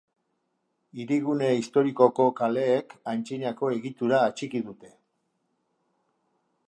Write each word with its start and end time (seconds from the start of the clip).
Hirigune 1.01 1.49
historikoko 1.57 2.25
kaleek 2.39 2.95
aitzinako 3.13 3.71
egitura 3.79 4.23
atxiki 4.31 4.63
dute. 4.71 4.91